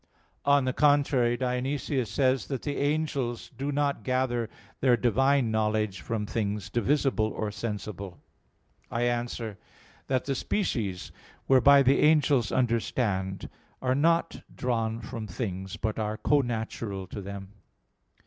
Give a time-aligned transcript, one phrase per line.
[0.45, 2.47] On the contrary, Dionysius says (Div.
[2.47, 2.47] Nom.
[2.47, 8.19] vii) that the "angels do not gather their Divine knowledge from things divisible or sensible."
[8.89, 9.59] I answer
[10.07, 11.11] that, The species
[11.45, 13.47] whereby the angels understand
[13.79, 17.49] are not drawn from things, but are connatural to them.